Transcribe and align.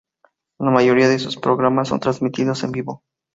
La 0.59 0.71
mayoría 0.71 1.07
de 1.07 1.19
sus 1.19 1.37
programas 1.37 1.89
son 1.89 1.99
transmitidos 1.99 2.63
en 2.63 2.71
vivo. 2.71 3.03